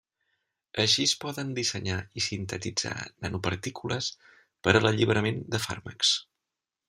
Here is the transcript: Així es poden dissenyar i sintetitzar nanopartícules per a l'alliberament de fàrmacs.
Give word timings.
Així 0.83 1.03
es 1.09 1.11
poden 1.25 1.51
dissenyar 1.57 1.97
i 2.21 2.23
sintetitzar 2.29 2.95
nanopartícules 3.25 4.09
per 4.69 4.75
a 4.79 4.83
l'alliberament 4.87 5.41
de 5.57 5.61
fàrmacs. 5.69 6.15